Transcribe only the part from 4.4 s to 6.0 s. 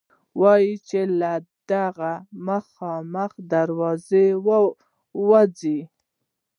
ووځه.